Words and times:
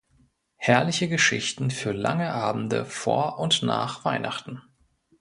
Herrliche 0.55 1.07
Geschichten 1.07 1.69
für 1.69 1.91
lange 1.91 2.31
Abende 2.33 2.85
vor 2.85 3.37
und 3.37 3.61
nach 3.61 4.03
Weihnachten. 4.03 4.59